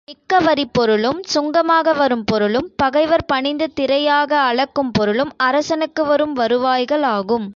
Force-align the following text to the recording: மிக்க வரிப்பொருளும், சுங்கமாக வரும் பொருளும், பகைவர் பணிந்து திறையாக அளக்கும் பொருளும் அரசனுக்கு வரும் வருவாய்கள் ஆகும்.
மிக்க 0.07 0.37
வரிப்பொருளும், 0.39 1.19
சுங்கமாக 1.23 1.93
வரும் 1.93 2.23
பொருளும், 2.23 2.67
பகைவர் 2.75 3.25
பணிந்து 3.25 3.65
திறையாக 3.79 4.31
அளக்கும் 4.41 4.91
பொருளும் 4.91 5.31
அரசனுக்கு 5.37 6.03
வரும் 6.05 6.33
வருவாய்கள் 6.33 7.05
ஆகும். 7.11 7.47